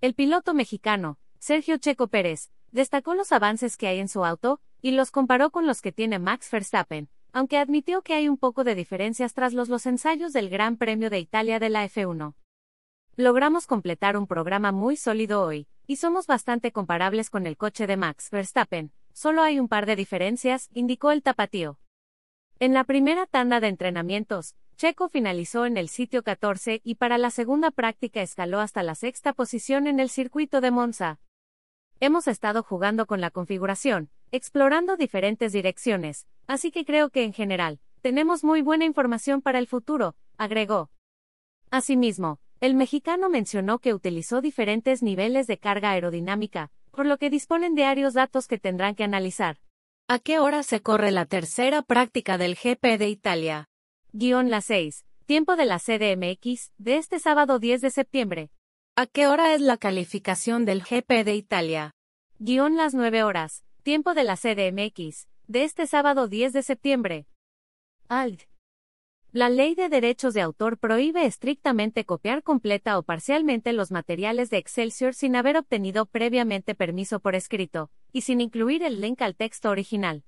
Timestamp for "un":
8.28-8.38, 14.16-14.28, 19.58-19.66